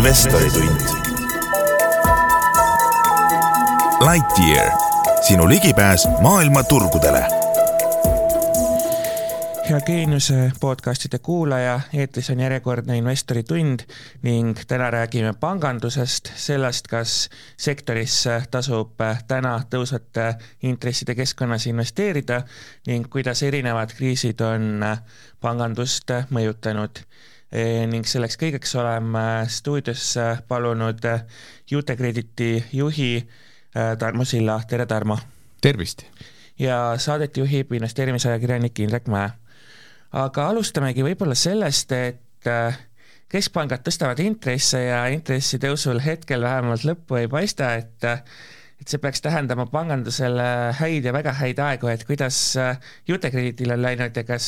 [0.00, 0.80] investoritund.
[4.10, 4.70] Lightyear,
[5.20, 7.24] sinu ligipääs maailma turgudele
[9.70, 13.84] hea Geeniuse podcastide kuulaja, eetris on järjekordne investori tund
[14.22, 20.32] ning täna räägime pangandusest, sellest, kas sektorisse tasub täna tõusvate
[20.62, 22.40] intresside keskkonnas investeerida
[22.86, 24.80] ning kuidas erinevad kriisid on
[25.40, 27.04] pangandust mõjutanud.
[27.50, 31.02] E, ning selleks kõigeks oleme stuudiosse palunud
[31.70, 33.16] Jute Krediti juhi
[33.74, 35.18] Tarmo Silla, tere Tarmo!
[35.60, 36.06] tervist!
[36.58, 39.30] ja saadet juhib investeerimisajakirjanik Indrek Mäe
[40.16, 42.78] aga alustamegi võib-olla sellest, et äh,
[43.30, 48.24] keskpangad tõstavad intresse ja intressitõusul hetkel vähemalt lõppu ei paista, et äh,
[48.80, 53.82] et see peaks tähendama pangandusele häid ja väga häid aegu, et kuidas äh, jutekrediidil on
[53.84, 54.46] läinud ja kas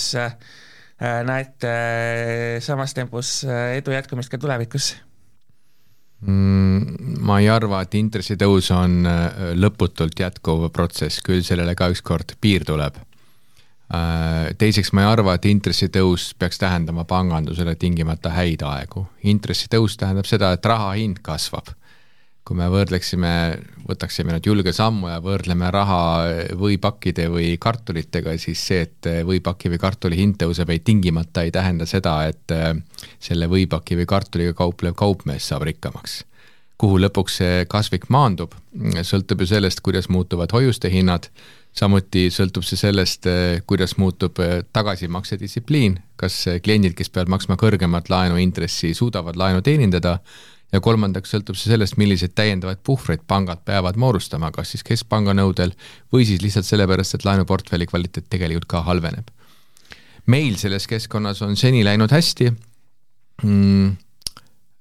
[1.03, 1.73] näete
[2.63, 4.93] samas tempos edu jätkumist ka tulevikus?
[6.23, 9.01] Mm, ma ei arva, et intressitõus on
[9.59, 13.01] lõputult jätkuv protsess, küll sellele ka ükskord piir tuleb
[13.93, 19.05] Äh, teiseks, ma ei arva, et intressitõus peaks tähendama pangandusele tingimata häid aegu.
[19.23, 21.75] intressitõus tähendab seda, et raha hind kasvab.
[22.43, 23.33] Kui me võrdleksime,
[23.87, 26.01] võtaksime nüüd julge sammu ja võrdleme raha
[26.59, 31.87] võipakkide või kartulitega, siis see, et võipaki või kartuli hind tõuseb, ei tingimata ei tähenda
[31.87, 32.75] seda, et äh,
[33.23, 36.23] selle võipaki või kartuliga kauplev kaupmees saab rikkamaks.
[36.83, 38.57] Kuhu lõpuks see kasvik maandub,
[39.07, 41.29] sõltub ju sellest, kuidas muutuvad hoiuste hinnad.
[41.79, 48.11] Samuti sõltub see sellest, eh, kuidas muutub eh, tagasimaksedistsipliin, kas kliendid, kes peavad maksma kõrgemat
[48.11, 50.19] laenuintressi, suudavad laenu teenindada
[50.73, 55.75] ja kolmandaks sõltub see sellest, milliseid täiendavaid puhvreid pangad peavad moodustama, kas siis keskpanga nõudel
[56.13, 59.31] või siis lihtsalt sellepärast, et laenuportfelli kvaliteet tegelikult ka halveneb.
[60.27, 62.53] meil selles keskkonnas on seni läinud hästi
[63.43, 63.97] mm,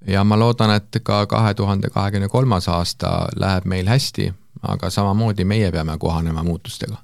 [0.06, 4.32] ja ma loodan, et ka kahe tuhande kahekümne kolmas aasta läheb meil hästi
[4.62, 6.96] aga samamoodi meie peame kohanema muutustega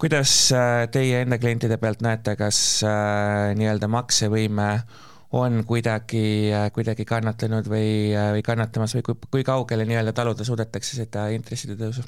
[0.00, 4.68] kuidas äh, teie enda klientide pealt näete, kas äh, nii-öelda maksevõime
[5.32, 10.96] on kuidagi, äh, kuidagi kannatanud või, või kannatamas või kui, kui kaugele nii-öelda taluda suudetakse
[11.02, 12.06] seda intresside tõusu?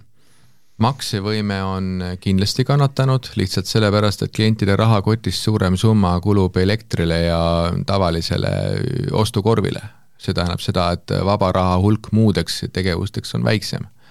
[0.82, 7.42] maksevõime on kindlasti kannatanud, lihtsalt sellepärast, et klientide rahakotist suurem summa kulub elektrile ja
[7.86, 8.50] tavalisele
[9.12, 9.82] ostukorvile.
[10.18, 14.01] see tähendab seda, et vaba raha hulk muudeks tegevusteks on väiksem Äh,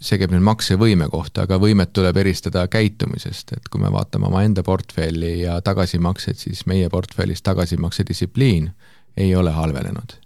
[0.00, 4.64] see käib nüüd maksevõime kohta, aga võimet tuleb eristada käitumisest, et kui me vaatame omaenda
[4.64, 8.70] portfelli ja tagasimakseid, siis meie portfellis tagasimaksedistsipliin
[9.20, 10.16] ei ole halvenenud.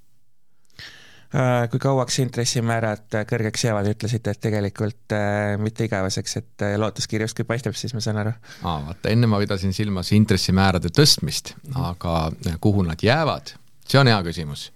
[1.35, 7.35] Äh, kui kauaks intressimäärad kõrgeks jäävad, ütlesite, et tegelikult äh, mitte igaveseks, et äh, lootuskirjust
[7.35, 8.37] kui paistab, siis ma saan aru?
[8.63, 12.29] aa, vaata enne ma pidasin silmas intressimäärade tõstmist, aga
[12.63, 13.51] kuhu nad jäävad,
[13.83, 14.69] see on hea küsimus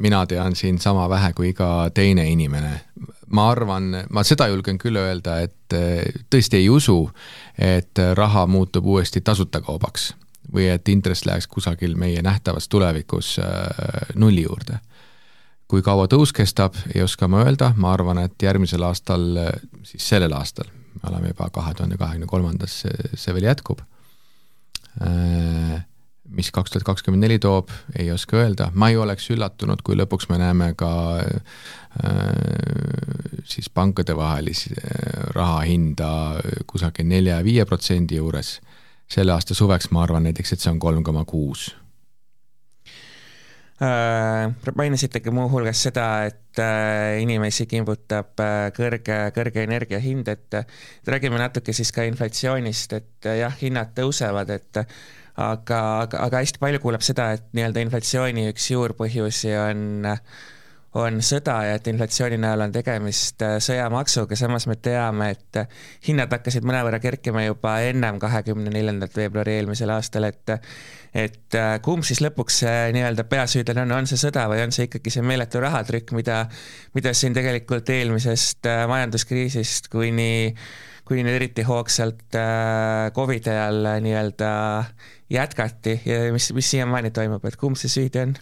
[0.00, 2.80] mina tean siin sama vähe kui iga teine inimene.
[3.30, 7.10] ma arvan, ma seda julgen küll öelda, et eh, tõesti ei usu,
[7.58, 10.14] et raha muutub uuesti tasuta kaubaks
[10.54, 14.78] või et intress läheks kusagil meie nähtavas tulevikus eh, nulli juurde.
[15.68, 19.36] kui kaua tõus kestab, ei oska ma öelda, ma arvan, et järgmisel aastal,
[19.84, 22.84] siis sellel aastal, me oleme juba kahe tuhande kahekümne kolmandas,
[23.14, 23.82] see veel jätkub
[25.02, 25.84] äh,
[26.28, 30.28] mis kaks tuhat kakskümmend neli toob, ei oska öelda, ma ei oleks üllatunud, kui lõpuks
[30.30, 30.92] me näeme ka
[31.24, 31.32] äh,
[33.48, 34.86] siis pankadevahelisi äh,
[35.34, 36.12] raha hinda
[36.70, 38.60] kusagil nelja ja viie protsendi juures.
[39.08, 41.70] selle aasta suveks ma arvan näiteks, et see on kolm koma kuus
[43.82, 50.60] äh, mainisitegi muuhulgas seda, et äh, inimesi kimbutab äh, kõrge, kõrge energia hind, et
[51.06, 54.82] räägime natuke siis ka inflatsioonist, et jah, hinnad tõusevad, et
[55.38, 59.82] aga, aga, aga hästi palju kuuleb seda, et nii-öelda inflatsiooni üks juurpõhjusi on
[60.98, 65.58] on sõda ja et inflatsiooni näol on tegemist äh, sõjamaksuga, samas me teame, et
[66.08, 70.56] hinnad hakkasid mõnevõrra kerkima juba ennem kahekümne neljandat veebruari eelmisel aastal, et
[71.16, 74.88] et äh, kumb siis lõpuks see nii-öelda peasüüdlane on, on see sõda või on see
[74.88, 76.42] ikkagi see meeletu rahatrükk, mida,
[76.96, 80.54] mida siin tegelikult eelmisest äh, majanduskriisist kuni
[81.08, 82.36] kuni nüüd eriti hoogsalt
[83.16, 84.50] Covidi ajal nii-öelda
[85.30, 88.34] jätkati ja mis, mis siiamaani toimub, et kumb see süüdi on?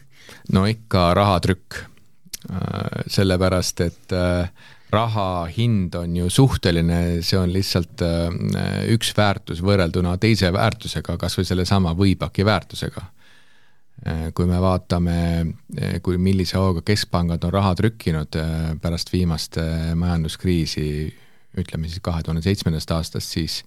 [0.52, 1.80] no ikka rahatrükk,
[2.50, 4.48] äh, sellepärast et äh,
[4.90, 11.38] raha hind on ju suhteline, see on lihtsalt äh, üks väärtus võrrelduna teise väärtusega, kas
[11.38, 13.12] või sellesama võipaki väärtusega.
[14.36, 15.14] kui me vaatame,
[16.04, 18.36] kui millise hooga keskpangad on raha trükkinud
[18.82, 19.56] pärast viimast
[19.96, 20.84] majanduskriisi,
[21.61, 23.62] ütleme siis kahe tuhande seitsmendast aastast, siis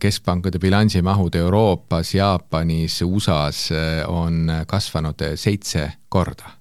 [0.00, 3.74] keskpankade bilansimahud Euroopas, Jaapanis, USA-s
[4.08, 6.54] on kasvanud seitse korda.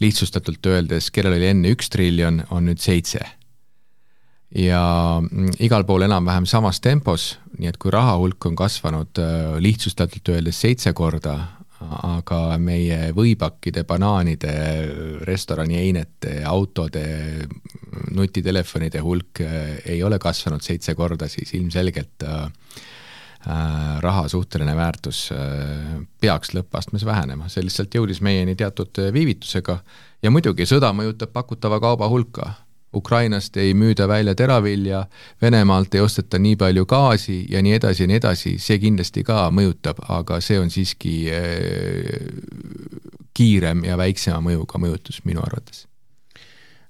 [0.00, 3.22] lihtsustatult öeldes, kellel oli enne üks triljon, on nüüd seitse
[4.56, 4.82] ja
[5.22, 10.28] mm, igal pool enam-vähem samas tempos, nii et kui raha hulk on kasvanud äh, lihtsustatult
[10.34, 11.38] öeldes seitse korda,
[12.08, 14.54] aga meie võibakkide, banaanide,
[15.26, 17.04] restoranieinete, autode,
[18.14, 19.60] nutitelefonide hulk äh,
[19.94, 22.48] ei ole kasvanud seitse korda, siis ilmselgelt äh,
[24.00, 25.32] raha suhteline väärtus
[26.22, 29.80] peaks lõppastmes vähenema, see lihtsalt jõudis meieni teatud viivitusega.
[30.22, 32.52] Ja muidugi sõda mõjutab pakutava kauba hulka
[32.94, 35.06] Ukrainast ei müüda välja teravilja,
[35.42, 39.46] Venemaalt ei osteta nii palju gaasi ja nii edasi ja nii edasi, see kindlasti ka
[39.54, 41.40] mõjutab, aga see on siiski äh,
[43.34, 45.86] kiirem ja väiksema mõjuga mõjutus minu arvates.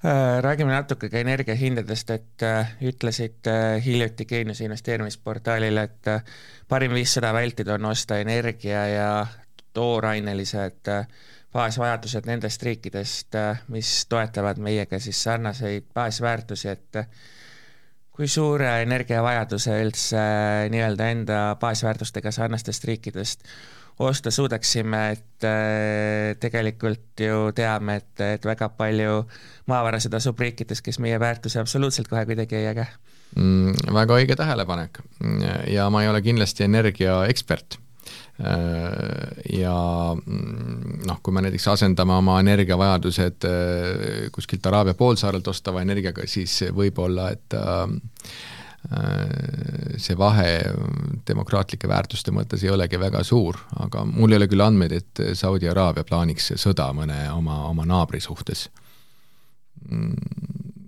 [0.02, 6.14] Äh, räägime natuke ka energiahindadest, et äh, ütlesite hiljuti Geeniuse investeerimisportaalile, et
[6.68, 9.12] parim viis seda vältida on osta energia ja
[9.72, 10.90] toorainelised
[11.52, 13.36] baasvajadused nendest riikidest,
[13.72, 17.02] mis toetavad meiega siis sarnaseid baasväärtusi, et
[18.12, 20.24] kui suure energiavajaduse üldse
[20.72, 23.46] nii-öelda enda baasväärtustega sarnastest riikidest
[23.98, 29.22] osta suudaksime, et äh, tegelikult ju teame, et, et väga palju
[29.68, 32.88] maavarasid asub riikides, kes meie väärtusi absoluutselt kohe kuidagi ei jaga
[33.36, 33.92] mm,.
[33.94, 35.04] väga õige tähelepanek
[35.70, 37.81] ja ma ei ole kindlasti energiaekspert Äh,
[39.52, 39.76] ja
[40.16, 46.58] mm, noh, kui me näiteks asendame oma energiavajadused äh, kuskilt Araabia poolsaarelt ostava energiaga, siis
[46.74, 47.86] võib-olla, et äh,
[50.02, 50.48] see vahe
[51.28, 55.70] demokraatlike väärtuste mõttes ei olegi väga suur, aga mul ei ole küll andmeid, et Saudi
[55.70, 58.66] Araabia plaaniks sõda mõne oma, oma naabri suhtes.
[59.86, 60.16] Mm,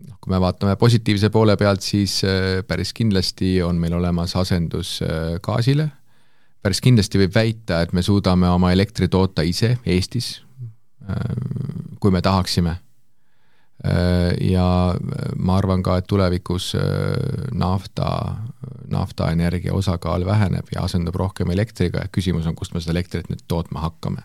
[0.08, 2.18] noh, kui me vaatame positiivse poole pealt, siis
[2.66, 4.96] päris kindlasti on meil olemas asendus
[5.44, 5.92] gaasile
[6.64, 10.38] päris kindlasti võib väita, et me suudame oma elektri toota ise Eestis,
[11.04, 11.20] äh,
[12.00, 12.78] kui me tahaksime.
[13.84, 14.94] Äh, ja
[15.36, 16.86] ma arvan ka, et tulevikus äh,
[17.52, 18.08] nafta,
[18.88, 23.84] naftaenergia osakaal väheneb ja asendub rohkem elektriga küsimus on, kust me seda elektrit nüüd tootma
[23.84, 24.24] hakkame.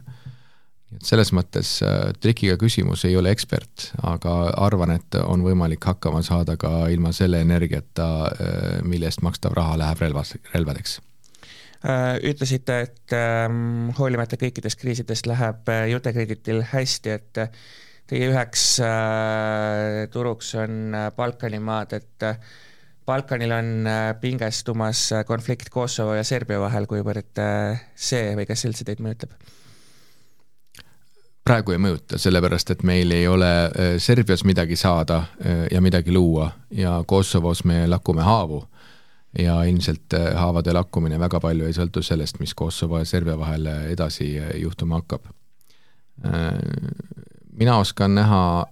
[0.95, 1.75] et selles mõttes
[2.23, 7.43] trikiga küsimus ei ole ekspert, aga arvan, et on võimalik hakkama saada ka ilma selle
[7.45, 8.07] energiata,
[8.83, 11.08] mille eest makstav raha läheb relvas, relvadeks Äh,
[12.23, 17.53] ütlesite, et ähm, hoolimata kõikidest kriisidest läheb äh, Jutekreditil hästi, et äh,
[18.09, 18.63] teie üheks
[20.11, 22.25] turuks on Balkanimaad, et
[23.05, 23.69] Balkanil on
[24.21, 27.37] pingestumas konflikt Kosovo ja Serbia vahel, kuivõrd
[27.93, 29.37] see või kas üldse teid mõjutab?
[31.45, 33.47] praegu ei mõjuta, sellepärast et meil ei ole
[34.01, 35.23] Serbias midagi saada
[35.69, 38.63] ja midagi luua ja Kosovos me lakume haavu
[39.37, 43.67] ja ilmselt äh, haavade lakkumine väga palju ei sõltu sellest, mis Kosovo ja Serbia vahel
[43.69, 45.29] äh, edasi äh, juhtuma hakkab.
[47.59, 48.65] mina oskan näha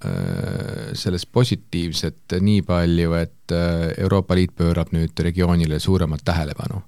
[0.93, 3.53] selles positiivset nii palju, et
[3.97, 6.81] Euroopa Liit pöörab nüüd regioonile suuremat tähelepanu.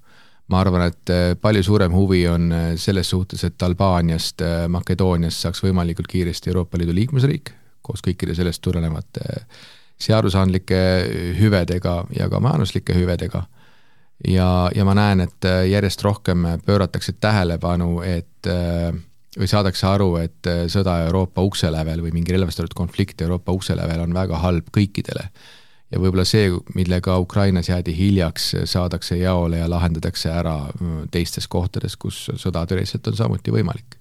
[0.48, 6.50] ma arvan, et palju suurem huvi on selles suhtes, et Albaaniast, Makedooniast saaks võimalikult kiiresti
[6.50, 9.46] Euroopa Liidu liikmesriik, koos kõikide sellest tulenevate
[10.00, 10.82] seadusandlike
[11.40, 13.44] hüvedega ja ka majanduslike hüvedega
[14.28, 18.92] ja, ja ma näen, et äh, järjest rohkem pööratakse tähelepanu, et äh,
[19.38, 23.78] või saadakse aru, et äh, sõda Euroopa ukse lävel või mingi relvastatud konflikt Euroopa ukse
[23.78, 25.30] lävel on väga halb kõikidele.
[25.90, 30.68] ja võib-olla see, millega Ukrainas jäädi hiljaks, saadakse jaole ja lahendatakse ära
[31.12, 33.98] teistes kohtades, kus sõda tõeliselt on samuti võimalik.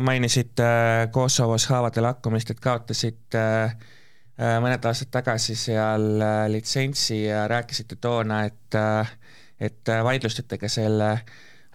[0.00, 3.95] mainisite Kosovos haavade lakkumist, et kaotasite äh, Äh,
[4.36, 9.12] mõned aastad tagasi seal äh, litsentsi ja rääkisite toona, et, äh,
[9.60, 11.12] et vaidlustate ka selle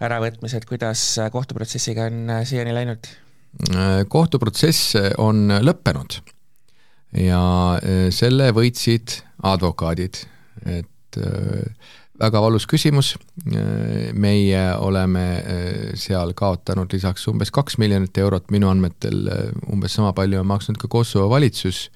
[0.02, 1.02] äravõtmise, et kuidas
[1.32, 3.10] kohtuprotsessiga on siiani läinud?
[4.08, 6.14] kohtuprotsess on lõppenud.
[7.20, 7.42] Ja
[8.08, 10.22] selle võitsid advokaadid,
[10.64, 11.18] et
[12.16, 13.10] väga valus küsimus,
[14.16, 15.26] meie oleme
[16.00, 19.28] seal kaotanud lisaks umbes kaks miljonit eurot, minu andmetel
[19.68, 21.90] umbes sama palju on maksnud ka Kosovo valitsus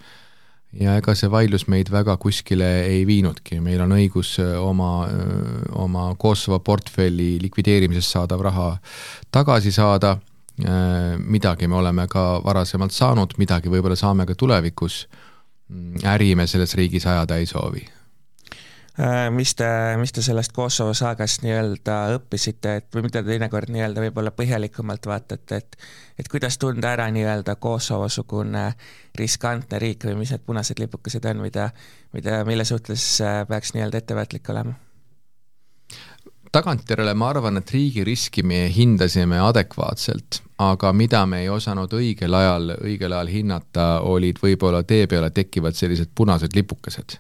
[0.74, 5.60] ja ega see vaidlus meid väga kuskile ei viinudki, meil on õigus äh, oma, äh,
[5.82, 8.70] oma Kosovo portfelli likvideerimisest saadav raha
[9.34, 10.16] tagasi saada,
[10.62, 15.04] äh, midagi me oleme ka varasemalt saanud, midagi võib-olla saame ka tulevikus,
[15.70, 17.86] mm, äri me selles riigis ajada ei soovi
[19.30, 19.66] mis te,
[20.00, 25.08] mis te sellest Kosovo saagast nii-öelda õppisite, et või mida te teinekord nii-öelda võib-olla põhjalikumalt
[25.10, 25.76] vaatate, et
[26.16, 28.70] et kuidas tunda ära nii-öelda Kosovo-sugune
[29.18, 31.68] riskantne riik või mis need punased lipukesed on, mida,
[32.16, 34.74] mida, mille suhtes äh, peaks nii-öelda ettevaatlik olema?
[36.56, 42.32] tagantjärele ma arvan, et riigi riski me hindasime adekvaatselt, aga mida me ei osanud õigel
[42.38, 47.18] ajal, õigel ajal hinnata, olid võib-olla tee peale tekkivad sellised punased lipukesed.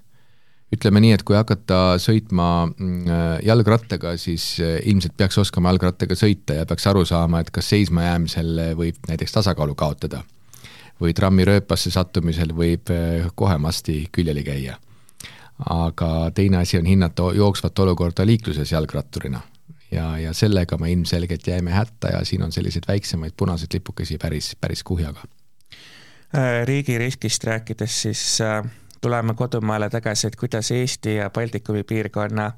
[0.76, 6.60] Ütleme nii, et kui hakata sõitma mm, jalgrattaga, siis äh, ilmselt peaks oskama jalgrattaga sõita
[6.60, 10.22] ja peaks aru saama, et kas seismajäämisel võib näiteks tasakaalu kaotada
[11.00, 14.78] või trammirööpasse sattumisel võib äh, kohe masti küljeli käia
[15.64, 19.40] aga teine asi on hinnata jooksvat olukorda liikluses jalgratturina.
[19.90, 24.56] ja, ja sellega me ilmselgelt jäime hätta ja siin on selliseid väiksemaid punaseid lipukesi päris,
[24.60, 25.20] päris kuhjaga.
[26.34, 28.64] Äh, riigi riskist rääkides, siis äh,
[29.00, 32.50] tuleme kodumaale tagasi, et kuidas Eesti ja Baltikumi piirkonna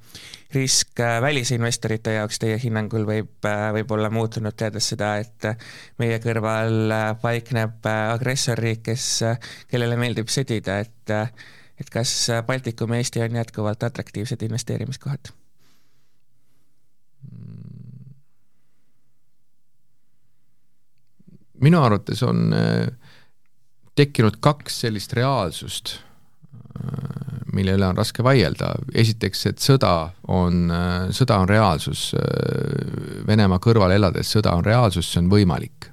[0.54, 5.50] risk äh, välisinvestorite jaoks teie hinnangul võib, võib olla muutunud, teades seda, et
[5.99, 9.09] meie kõrval paikneb agressorriik, kes,
[9.68, 11.16] kellele meeldib sõdida, et
[11.78, 12.11] et kas
[12.47, 15.30] Baltikum ja Eesti on jätkuvalt atraktiivsed investeerimiskohad?
[21.61, 22.88] minu arvates on äh,
[23.99, 26.07] tekkinud kaks sellist reaalsust, äh,
[27.58, 29.92] mille üle on raske vaielda, esiteks, et sõda
[30.30, 30.70] on,
[31.14, 32.12] sõda on reaalsus,
[33.28, 35.90] Venemaa kõrval elades sõda on reaalsus, see on võimalik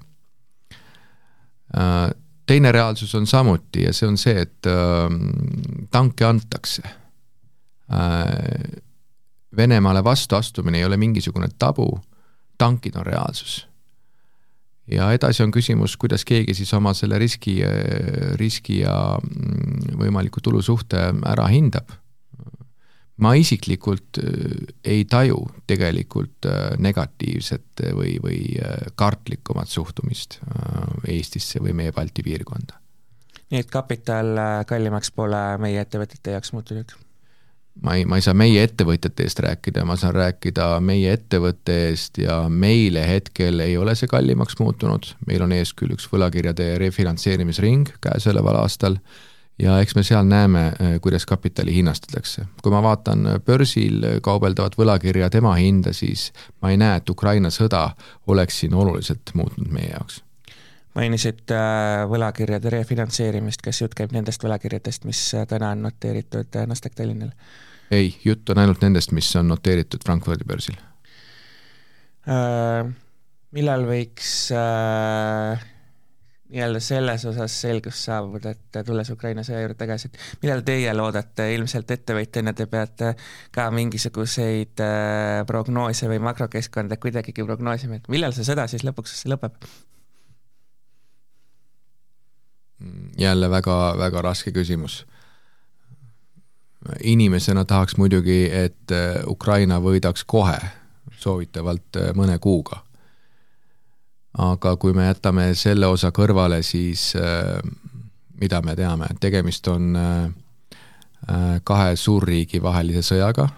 [2.45, 5.10] teine reaalsus on samuti ja see on see, et äh,
[5.91, 6.84] tanke antakse.
[9.57, 12.00] Venemaale vastuastumine ei ole mingisugune tabu,
[12.57, 13.67] tankid on reaalsus.
[14.92, 17.60] Ja edasi on küsimus, kuidas keegi siis oma selle riski,
[18.39, 21.94] riski ja mm, võimaliku tulu suhte ära hindab
[23.24, 30.39] ma isiklikult äh, ei taju tegelikult äh, negatiivset või, või äh, kartlikumat suhtumist
[31.08, 32.80] Eestisse või meie Balti piirkonda.
[33.51, 34.36] nii et kapital
[34.68, 36.96] kallimaks pole meie ettevõtete jaoks muutunud?
[37.84, 42.20] Ma ei, ma ei saa meie ettevõtjate eest rääkida, ma saan rääkida meie ettevõtte eest
[42.22, 47.91] ja meile hetkel ei ole see kallimaks muutunud, meil on ees küll üks võlakirjade refinantseerimisring
[48.03, 49.00] käesoleval aastal
[49.60, 50.65] ja eks me seal näeme,
[51.01, 52.46] kuidas kapitali hinnastatakse.
[52.63, 57.89] kui ma vaatan börsil kaubeldavat võlakirja, tema hinda, siis ma ei näe, et Ukraina sõda
[58.27, 60.25] oleks siin oluliselt muutnud meie jaoks.
[60.96, 67.32] Mainisid äh, võlakirjade refinantseerimist, kas jutt käib nendest võlakirjadest, mis täna on noteeritud Nasdaq Tallinnal?
[67.92, 70.78] ei, jutt on ainult nendest, mis on noteeritud Frankfurdi börsil
[72.28, 72.92] äh,.
[73.56, 75.72] millal võiks äh
[76.56, 81.48] nii-öelda selles osas selgust saabuda, et tulles Ukraina sõja juurde tagasi, et millal teie loodate,
[81.56, 83.12] ilmselt ettevõtjana te peate
[83.56, 89.58] ka mingisuguseid äh, prognoose või makrokeskkonda kuidagigi prognoosima, et millal see sõda siis lõpuks lõpeb?
[93.17, 95.05] Jälle väga, väga raske küsimus.
[97.03, 98.91] inimesena tahaks muidugi, et
[99.27, 100.60] Ukraina võidaks kohe,
[101.17, 102.86] soovitavalt mõne kuuga
[104.38, 107.60] aga kui me jätame selle osa kõrvale, siis äh,
[108.41, 110.25] mida me teame, tegemist on äh,
[111.29, 113.50] äh, kahe suurriigi vahelise sõjaga.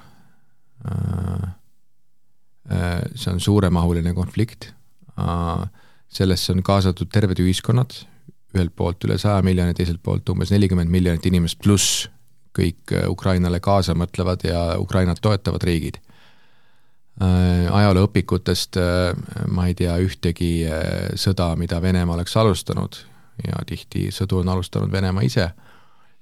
[3.15, 4.74] see on suuremahuline konflikt.
[6.07, 7.95] sellesse on kaasatud terved ühiskonnad,
[8.55, 12.07] ühelt poolt üle saja miljoni, teiselt poolt umbes nelikümmend miljonit inimest, pluss
[12.57, 15.99] kõik Ukrainale kaasa mõtlevad ja Ukrainat toetavad riigid
[17.17, 19.15] Äh, ajalooõpikutest äh,
[19.49, 22.99] ma ei tea ühtegi äh, sõda, mida Venemaa oleks alustanud
[23.41, 25.47] ja tihti sõdu on alustanud Venemaa ise.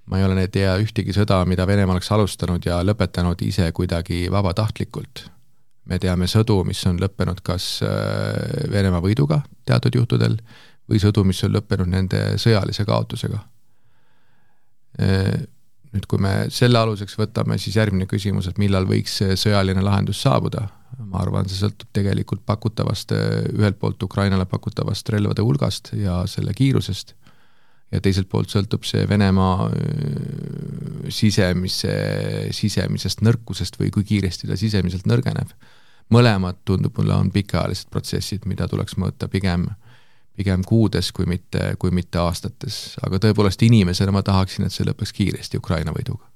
[0.05, 4.29] ma ei ole ei tea ühtegi sõda, mida Venemaa oleks alustanud ja lõpetanud ise kuidagi
[4.31, 5.25] vabatahtlikult.
[5.85, 7.81] me teame sõdu, mis on lõppenud kas
[8.71, 10.39] Venemaa võiduga teatud juhtudel
[10.89, 13.39] või sõdu, mis on lõppenud nende sõjalise kaotusega.
[15.95, 20.21] Nüüd, kui me selle aluseks võtame, siis järgmine küsimus, et millal võiks see sõjaline lahendus
[20.23, 20.67] saabuda
[21.03, 23.11] ma arvan, see sõltub tegelikult pakutavast,
[23.55, 27.15] ühelt poolt Ukrainale pakutavast relvade hulgast ja selle kiirusest,
[27.93, 31.95] ja teiselt poolt sõltub see Venemaa äh, sisemise,
[32.55, 35.51] sisemisest nõrkusest või kui kiiresti ta sisemiselt nõrgeneb.
[36.13, 39.65] mõlemad, tundub mulle, on pikaajalised protsessid, mida tuleks mõõta pigem,
[40.35, 45.13] pigem kuudes kui mitte, kui mitte aastates, aga tõepoolest inimesena ma tahaksin, et see lõpeks
[45.15, 46.27] kiiresti Ukraina võiduga.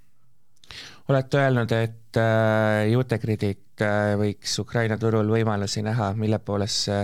[1.10, 7.04] Olete öelnud, et äh, juutekrediit äh, võiks Ukraina turul võimalusi näha, mille poolest see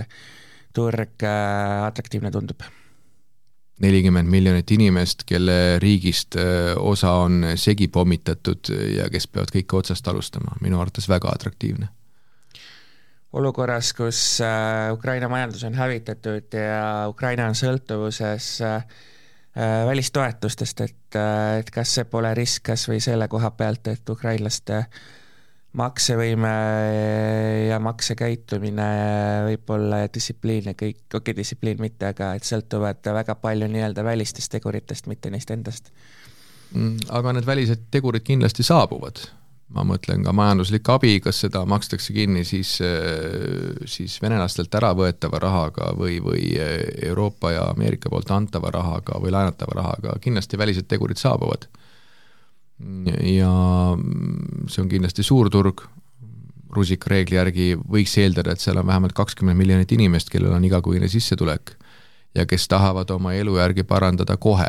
[0.76, 2.66] turg äh, atraktiivne tundub?
[3.76, 6.38] nelikümmend miljonit inimest, kelle riigist
[6.80, 11.90] osa on segi pommitatud ja kes peavad kõike otsast alustama, minu arvates väga atraktiivne
[13.36, 14.40] olukorras, kus
[14.92, 18.80] Ukraina majandus on hävitatud ja Ukraina on sõltuvuses äh,
[19.56, 24.10] Äh, välistoetustest, et, äh, et kas see pole risk kas või selle koha pealt, et
[24.12, 24.82] ukrainlaste
[25.80, 26.50] maksevõime
[27.70, 28.88] ja maksekäitumine
[29.46, 34.52] võib-olla ja distsipliin ja kõik, okei distsipliin mitte, aga et sõltuvad väga palju nii-öelda välistest
[34.52, 35.88] teguritest, mitte neist endast.
[36.74, 39.24] Mm, aga need välised tegurid kindlasti saabuvad
[39.74, 42.76] ma mõtlen ka majanduslik abi, kas seda makstakse kinni siis,
[43.90, 46.52] siis venelastelt ära võetava rahaga või, või
[47.08, 51.66] Euroopa ja Ameerika poolt antava rahaga või laenatava rahaga, kindlasti välised tegurid saabuvad.
[53.24, 53.52] ja
[54.68, 55.82] see on kindlasti suur turg,
[56.76, 61.72] rusikareegli järgi võiks eeldada, et seal on vähemalt kakskümmend miljonit inimest, kellel on igakuine sissetulek
[62.36, 64.68] ja kes tahavad oma elujärgi parandada kohe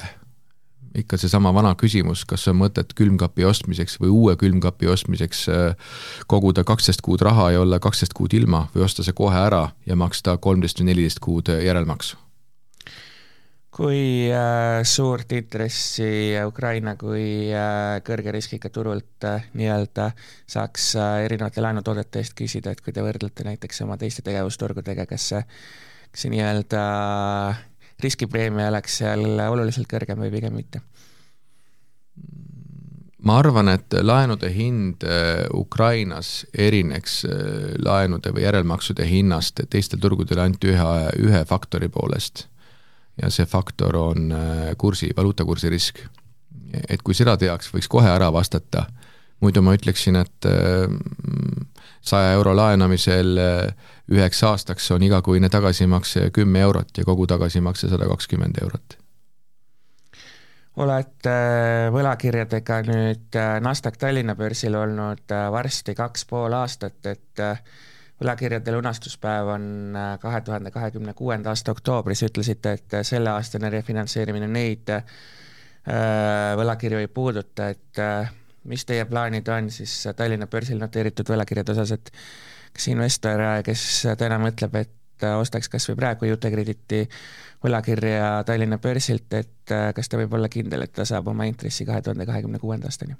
[0.96, 6.64] ikka seesama vana küsimus, kas on mõtet külmkapi ostmiseks või uue külmkapi ostmiseks äh, koguda
[6.68, 10.38] kaksteist kuud raha ja olla kaksteist kuud ilma või osta see kohe ära ja maksta
[10.38, 12.18] kolmteist või neliteist kuud äh, järelmaksu?
[13.78, 20.10] kui äh, suurt intressi Ukraina kui äh, kõrge riskiga turult äh, nii-öelda
[20.50, 25.30] saaks äh, erinevate laenutoodete eest küsida, et kui te võrdlete näiteks oma teiste tegevusturgudega, kas
[25.34, 25.44] see,
[26.10, 26.84] kas see nii-öelda
[27.52, 27.62] äh,
[28.04, 30.84] riskipreemia oleks seal oluliselt kõrgem või pigem mitte?
[33.28, 37.34] ma arvan, et laenude hind äh, Ukrainas erineks äh,
[37.84, 40.92] laenude või järelmaksude hinnast teistel turgudel ainult ühe,
[41.26, 42.46] ühe faktori poolest.
[43.22, 46.00] ja see faktor on äh, kursi, valuutakursi risk.
[46.90, 48.86] et kui seda teaks, võiks kohe ära vastata,
[49.42, 50.48] muidu ma ütleksin, et
[52.02, 53.38] saja euro laenamisel
[54.12, 58.98] üheks aastaks on igakuine tagasimakse kümme eurot ja kogu tagasimakse sada kakskümmend eurot.
[60.78, 67.42] olete äh, võlakirjadega nüüd äh, Nasdaq Tallinna börsil olnud varsti kaks pool aastat, et
[68.22, 74.94] võlakirjade lunastuspäev on kahe tuhande kahekümne kuuenda aasta oktoobris, ütlesite, et selleaastane refinantseerimine neid
[76.58, 78.02] võlakirju ei puuduta, et
[78.68, 82.12] mis teie plaanid on siis Tallinna börsil noteeritud võlakirjade osas, et
[82.76, 83.84] kas investor, kes
[84.20, 87.06] täna mõtleb, et ostaks kas või praegu Jutekrediti
[87.64, 92.04] võlakirja Tallinna börsilt, et kas ta võib olla kindel, et ta saab oma intressi kahe
[92.06, 93.18] tuhande kahekümne kuuenda aastani?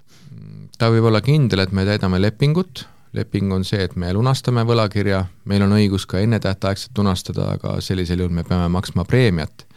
[0.78, 2.84] ta võib olla kindel, et me täidame lepingut,
[3.16, 8.22] leping on see, et me lunastame võlakirja, meil on õigus ka ennetähtaegselt lunastada, aga sellisel
[8.22, 9.67] juhul me peame maksma preemiat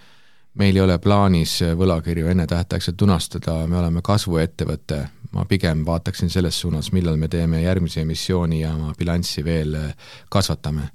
[0.59, 4.99] meil ei ole plaanis võlakirju ennetähtaegselt lunastada, me oleme kasvuettevõte,
[5.35, 9.91] ma pigem vaataksin selles suunas, millal me teeme järgmise emissiooni ja oma bilanssi veel äh,
[10.29, 10.89] kasvatame.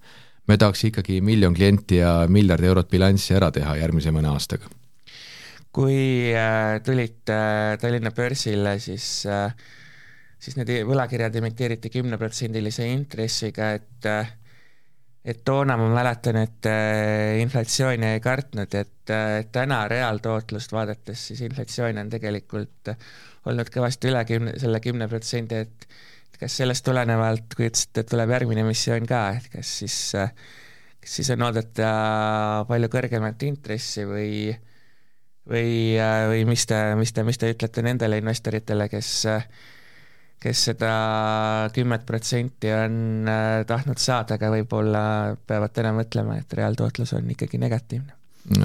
[0.46, 4.68] me tahaks ikkagi miljon klienti ja miljard eurot bilanssi ära teha järgmise mõne aastaga.
[5.72, 9.26] kui äh, tulite äh, Tallinna börsile, siis
[10.38, 14.08] siis need võlakirjad emiteeriti kümneprotsendilise intressiga, et
[15.26, 16.68] et toona ma mäletan, et
[17.42, 19.14] inflatsiooni ei kartnud, et
[19.52, 22.92] täna reaaltootlust vaadates siis inflatsioon on tegelikult
[23.46, 25.88] olnud kõvasti üle kümne, selle kümne protsendi, et
[26.40, 29.98] kas sellest tulenevalt, kui ütlesite, et tuleb järgmine missioon ka, et kas siis,
[31.00, 31.90] kas siis on oodata
[32.68, 34.30] palju kõrgemat intressi või
[35.46, 35.96] või,
[36.30, 39.10] või mis te, mis te, mis te ütlete nendele investoritele, kes
[40.42, 40.90] kes seda
[41.75, 43.29] kümmet protsenti on
[43.66, 45.03] tahtnud saada, aga võib-olla
[45.46, 48.12] peavad täna mõtlema, et reaaltootlus on ikkagi negatiivne?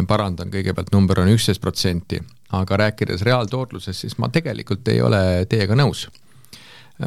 [0.07, 2.19] parandan, kõigepealt number on üksteist protsenti
[2.57, 6.07] aga rääkides reaaltootlusest, siis ma tegelikult ei ole teiega nõus.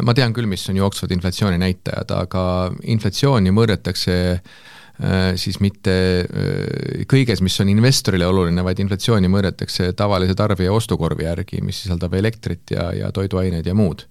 [0.03, 7.05] ma tean küll, mis on jooksvad inflatsiooni näitajad, aga inflatsiooni mõõdetakse äh, siis mitte äh,
[7.11, 12.74] kõiges, mis on investorile oluline, vaid inflatsiooni mõõdetakse tavalise tarbija ostukorvi järgi, mis sisaldab elektrit
[12.74, 14.07] ja, ja toiduaineid ja muud.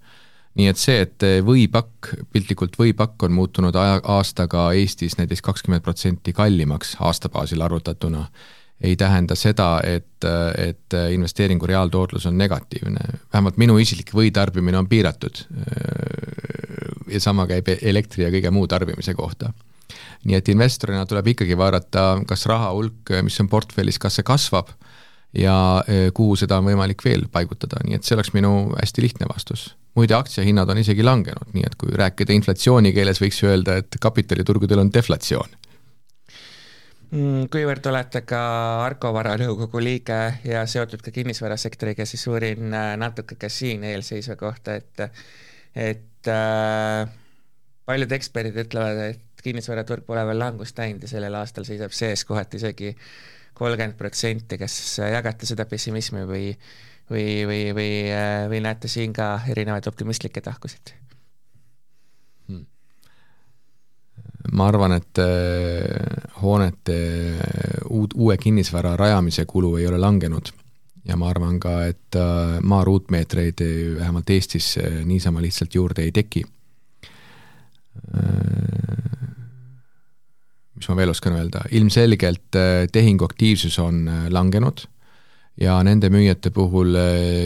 [0.56, 6.34] Nii et see, et võipakk, piltlikult võipakk on muutunud aja, aastaga Eestis näiteks kakskümmend protsenti
[6.34, 8.28] kallimaks aasta baasil arvutatuna
[8.84, 10.26] ei tähenda seda, et,
[10.58, 13.00] et investeeringu reaaltootlus on negatiivne.
[13.34, 15.46] vähemalt minu isiklik võitarbimine on piiratud.
[17.08, 19.54] ja sama käib elektri ja kõige muu tarbimise kohta.
[20.24, 24.70] nii et investorina tuleb ikkagi vaadata, kas raha hulk, mis on portfellis, kas see kasvab
[25.34, 29.76] ja kuhu seda on võimalik veel paigutada, nii et see oleks minu hästi lihtne vastus.
[29.98, 34.82] Muide, aktsiahinnad on isegi langenud, nii et kui rääkida inflatsiooni keeles, võiks öelda, et kapitaliturgudel
[34.82, 35.60] on deflatsioon.
[37.14, 38.40] Mm, kuivõrd olete ka
[38.82, 44.38] Arko Vara nõukogu liige ja seotud ka kinnisvarasektoriga, siis uurin äh, natuke ka siin eelseisva
[44.40, 45.04] kohta, et
[45.78, 47.12] et äh,
[47.86, 52.58] paljud eksperdid ütlevad, et kinnisvaraturg pole veel langust näinud ja sellel aastal seisab sees kohati
[52.58, 52.96] isegi
[53.54, 56.48] kolmkümmend protsenti, kas jagate seda pessimismi või
[57.10, 60.94] või, või, või, äh, või näete siin ka erinevaid optimistlikke tahkusid
[62.48, 62.66] hmm.?
[64.52, 70.54] ma arvan, et äh, hoonete äh, uut, uue kinnisvara rajamise kulu ei ole langenud
[71.04, 72.16] ja ma arvan ka, et
[72.64, 73.60] maa ruutmeetreid
[73.98, 76.46] vähemalt Eestis niisama lihtsalt juurde ei teki.
[80.78, 82.56] mis ma veel oskan öelda, ilmselgelt
[82.96, 84.86] tehinguaktiivsus on langenud
[85.62, 86.96] ja nende müüjate puhul,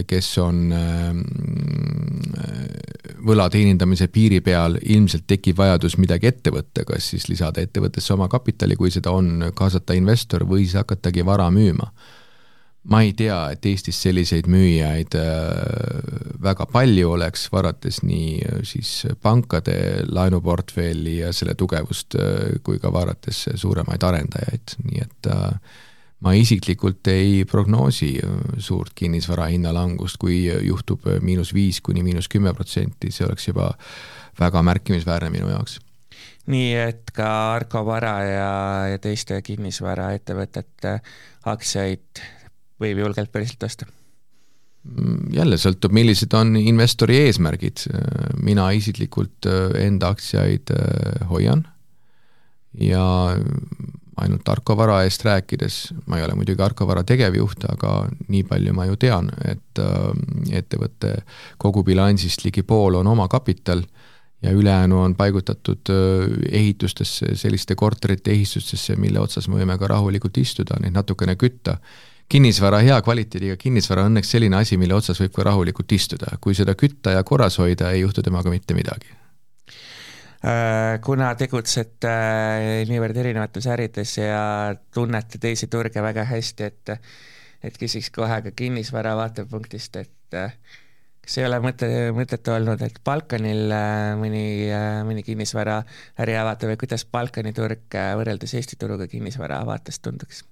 [0.07, 0.61] kes on
[3.27, 8.29] võla teenindamise piiri peal, ilmselt tekib vajadus midagi ette võtta, kas siis lisada ettevõttesse oma
[8.31, 11.91] kapitali, kui seda on, kaasata investor või siis hakatagi vara müüma.
[12.87, 15.15] ma ei tea, et Eestis selliseid müüjaid
[16.39, 22.15] väga palju oleks, vaadates nii siis pankade laenuportfelli ja selle tugevust,
[22.63, 25.75] kui ka vaadates suuremaid arendajaid, nii et äh,
[26.25, 32.03] ma isiklikult ei prognoosi äh, suurt kinnisvara hinna langust, kui juhtub äh, miinus viis kuni
[32.05, 33.71] miinus kümme protsenti, see oleks juba
[34.39, 35.79] väga märkimisväärne minu jaoks.
[36.47, 38.49] nii et ka Arko Vara ja,
[38.93, 40.97] ja teiste kinnisvaraettevõtete
[41.51, 42.23] aktsiaid
[42.81, 43.85] võib julgelt börsilt osta?
[44.87, 47.85] Mm, jälle sõltub, millised on investori eesmärgid,
[48.41, 50.73] mina isiklikult äh, enda aktsiaid
[51.29, 51.67] hoian
[52.77, 53.05] ja
[54.23, 55.77] ainult tarkvara eest rääkides,
[56.09, 57.93] ma ei ole muidugi tarkvara tegevjuht, aga
[58.27, 61.13] nii palju ma ju tean, et äh, ettevõtte
[61.61, 63.83] kogubilansist ligi pool on omakapital
[64.41, 70.37] ja ülejäänu on paigutatud äh, ehitustesse, selliste korterite ehitustesse, mille otsas me võime ka rahulikult
[70.41, 71.77] istuda, neid natukene kütta.
[72.29, 76.55] kinnisvara, hea kvaliteediga kinnisvara on õnneks selline asi, mille otsas võib ka rahulikult istuda, kui
[76.55, 79.26] seda kütta ja korras hoida, ei juhtu temaga mitte midagi
[81.01, 86.97] kuna tegutsete äh, niivõrd erinevates ärides ja tunnete teisi turge väga hästi, et
[87.65, 90.53] et küsiks kohe ka kinnisvara vaatepunktist, et äh,
[91.25, 93.73] kas ei ole mõte, mõtet olnud, et Balkanil
[94.21, 94.43] mõni,
[95.09, 95.79] mõni kinnisvara
[96.21, 100.45] äri avada või kuidas Balkani turg võrreldes Eesti turuga kinnisvara vaatest tunduks?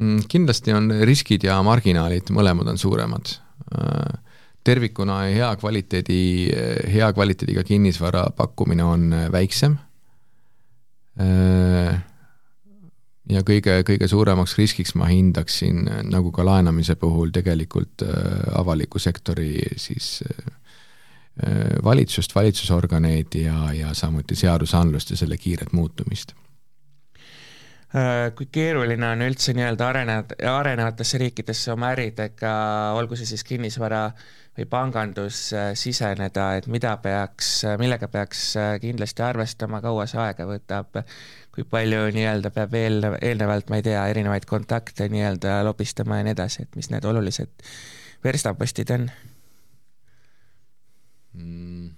[0.00, 3.36] Mm, kindlasti on riskid ja marginaalid, mõlemad on suuremad
[4.64, 6.22] tervikuna hea kvaliteedi,
[6.92, 9.76] hea kvaliteediga kinnisvara pakkumine on äh, väiksem.
[11.20, 12.00] Äh,
[13.30, 18.04] ja kõige, kõige suuremaks riskiks ma hindaksin, äh, nagu ka laenamise puhul, tegelikult
[18.56, 20.20] avaliku sektori siis
[21.84, 26.34] valitsust, valitsusorganeid ja, ja samuti seadusandlust ja selle kiiret muutumist
[28.36, 32.52] kui keeruline on üldse nii-öelda arenevad, arenevatesse riikidesse oma äridega,
[32.98, 34.04] olgu see siis kinnisvara
[34.58, 35.48] või pangandus
[35.78, 38.44] siseneda, et mida peaks, millega peaks
[38.82, 41.02] kindlasti arvestama, kaua see aega võtab,
[41.54, 46.36] kui palju nii-öelda peab eel, eelnevalt, ma ei tea, erinevaid kontakte nii-öelda lobistama ja nii
[46.36, 47.70] edasi, et mis need olulised
[48.24, 49.08] verstapostid on
[51.34, 51.88] mm.?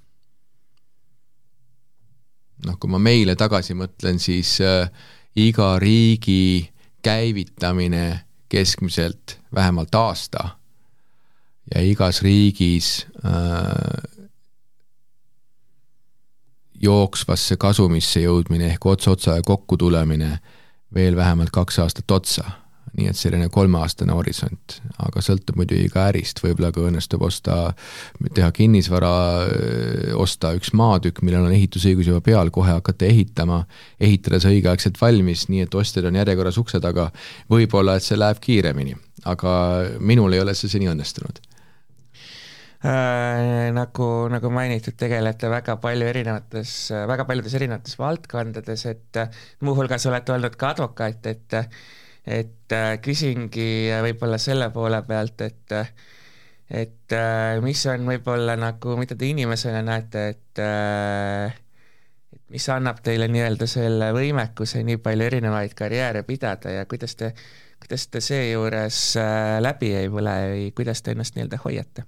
[2.68, 4.87] noh, kui ma meile tagasi mõtlen, siis äh,
[5.37, 10.49] iga riigi käivitamine keskmiselt vähemalt aasta
[11.75, 14.21] ja igas riigis äh,
[16.83, 20.38] jooksvasse kasumisse jõudmine ehk ots otsaga kokku tulemine
[20.95, 22.51] veel vähemalt kaks aastat otsa
[22.98, 27.59] nii et selline kolmeaastane horisont, aga sõltub muidugi ka ärist, võib-olla ka õnnestub osta,
[28.37, 29.12] teha kinnisvara,
[30.20, 33.62] osta üks maatükk, millel on ehitusõigus juba peal, kohe hakata ehitama,
[34.00, 37.09] ehitada see õigeaegselt valmis, nii et ostjad on järjekorras ukse taga.
[37.50, 39.55] võib-olla, et see läheb kiiremini, aga
[40.00, 41.40] minul ei ole see seni õnnestunud.
[42.83, 46.74] Äh, nagu, nagu mainitud, tegelete väga palju erinevates,
[47.09, 49.20] väga paljudes erinevates valdkondades, et
[49.62, 51.61] muuhulgas olete olnud ka advokaat, et
[52.27, 55.75] et äh, küsingi võib-olla selle poole pealt, et
[56.73, 61.59] et äh, mis on võib-olla nagu, mida te inimesena näete, et äh,
[62.33, 67.35] et mis annab teile nii-öelda selle võimekuse nii palju erinevaid karjääre pidada ja kuidas te,
[67.83, 69.03] kuidas te seejuures
[69.61, 72.07] läbi ei põle või kuidas te ennast nii-öelda hoiate?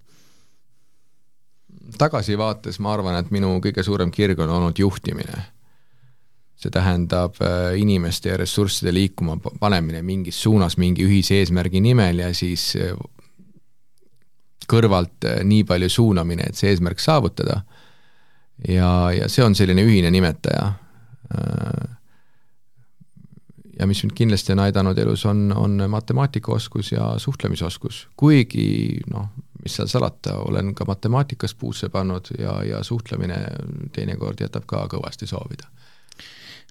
[1.98, 5.42] tagasivaates ma arvan, et minu kõige suurem kirg on olnud juhtimine
[6.56, 12.30] see tähendab äh, inimeste ja ressursside liikuma panemine mingis suunas mingi ühise eesmärgi nimel ja
[12.34, 12.94] siis äh,
[14.70, 17.62] kõrvalt äh, nii palju suunamine, et see eesmärk saavutada.
[18.68, 20.72] ja, ja see on selline ühine nimetaja.
[23.78, 29.26] ja mis mind kindlasti on aidanud elus, on, on matemaatikaoskus ja suhtlemisoskus, kuigi noh,
[29.62, 33.40] mis seal salata, olen ka matemaatikas puusse pannud ja, ja suhtlemine
[33.92, 35.73] teinekord jätab ka kõvasti soovida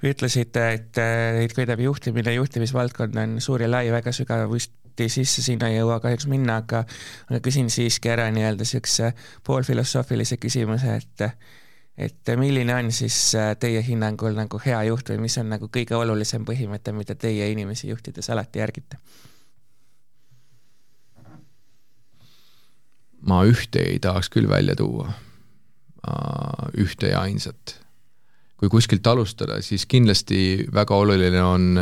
[0.04, 5.80] ütlesite, et teid köidab juhtimine, juhtimisvaldkond on suur ja lai, väga sügavuti sisse sinna ei
[5.80, 6.84] jõua kahjuks minna, aga
[7.30, 9.13] aga küsin siiski ära nii-öelda niisuguse
[9.48, 11.28] poolfilosoofilise küsimuse, et
[11.98, 13.16] et milline on siis
[13.62, 17.92] teie hinnangul nagu hea juht või mis on nagu kõige olulisem põhimõte, mida teie inimesi
[17.92, 18.98] juhtides alati järgite?
[23.24, 25.13] ma ühte ei tahaks küll välja tuua,
[26.76, 27.78] ühte ja ainsat
[28.63, 31.80] kui kuskilt alustada, siis kindlasti väga oluline on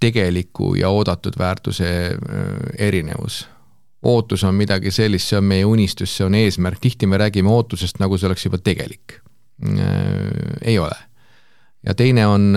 [0.00, 1.88] tegeliku ja oodatud väärtuse
[2.78, 3.46] erinevus
[4.02, 7.98] ootus on midagi sellist, see on meie unistus, see on eesmärk, tihti me räägime ootusest,
[8.02, 9.18] nagu see oleks juba tegelik.
[10.62, 10.94] ei ole.
[11.86, 12.56] Ja teine on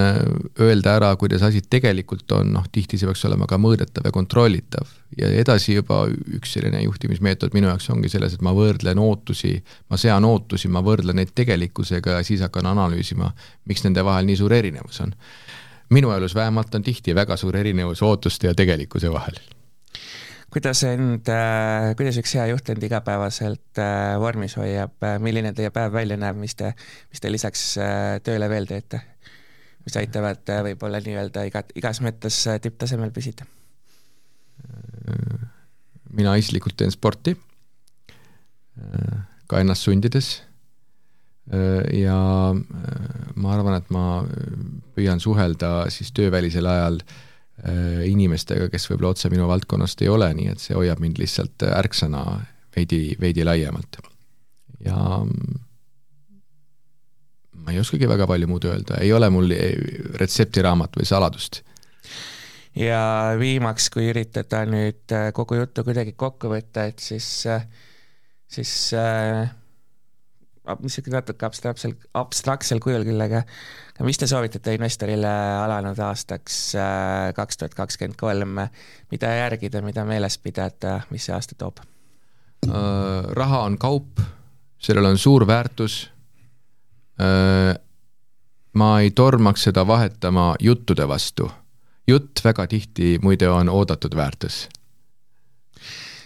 [0.60, 4.90] öelda ära, kuidas asi tegelikult on, noh tihti see peaks olema ka mõõdetav ja kontrollitav.
[5.18, 9.54] ja edasi juba üks selline juhtimismeetod minu jaoks ongi selles, et ma võrdlen ootusi,
[9.90, 13.32] ma sean ootusi, ma võrdlen neid tegelikkusega ja siis hakkan analüüsima,
[13.70, 15.16] miks nende vahel nii suur erinevus on.
[15.90, 19.38] minu elus vähemalt on tihti väga suur erinevus ootuste ja tegelikkuse vahel
[20.52, 25.72] kuidas end, äh, kuidas üks hea juht end igapäevaselt äh, vormis hoiab, äh, milline teie
[25.72, 26.74] päev välja näeb, mis te,
[27.12, 27.64] mis te lisaks
[28.26, 29.00] tööle veel teete?
[29.86, 33.48] Mis aitavad võib-olla nii-öelda iga, igas mõttes tipptasemel püsida?
[36.12, 37.34] mina isiklikult teen sporti,
[39.48, 40.28] ka ennast sundides
[41.98, 42.18] ja
[42.54, 44.04] ma arvan, et ma
[44.96, 47.16] püüan suhelda siis töövälisel ajal äh,
[47.62, 51.62] Äh, inimestega, kes võib-olla otse minu valdkonnast ei ole, nii et see hoiab mind lihtsalt
[51.68, 52.24] ärksõna
[52.74, 54.00] veidi, veidi laiemalt.
[54.82, 54.96] ja
[57.62, 59.54] ma ei oskagi väga palju muud öelda, ei ole mul
[60.22, 61.62] retseptiraamat või saladust.
[62.78, 63.04] ja
[63.40, 67.68] viimaks, kui üritada nüüd äh, kogu juttu kuidagi kokku võtta, et siis, äh,
[68.48, 68.74] siis
[70.72, 73.44] niisugune natuke abstraktsel, abstraktsel kujul küll, aga
[74.06, 76.60] mis te soovitate investorile alanud aastaks
[77.36, 78.62] kaks tuhat kakskümmend kolm,
[79.12, 81.82] mida järgida, mida meeles pidada, mis see aasta toob?
[82.68, 84.22] Äh, raha on kaup,
[84.82, 86.12] sellel on suur väärtus.
[87.22, 87.76] Äh,
[88.74, 91.52] ma ei tormaks seda vahetama juttude vastu.
[92.08, 94.70] jutt väga tihti muide on oodatud väärtus.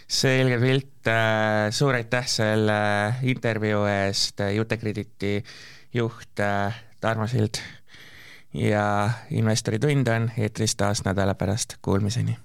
[0.07, 2.77] Selge pilt, äh, suur aitäh selle
[3.23, 5.43] intervjuu eest, Jutekrediti
[5.93, 7.59] juht äh, Tarmo Sild.
[8.53, 12.37] Ja investori tund on eetris taas nädala pärast, kuulmiseni